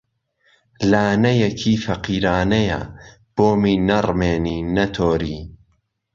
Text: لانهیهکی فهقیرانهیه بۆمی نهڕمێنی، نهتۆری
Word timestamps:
لانهیهکی 0.91 1.73
فهقیرانهیه 1.85 2.81
بۆمی 3.35 3.75
نهڕمێنی، 3.89 4.57
نهتۆری 4.75 5.39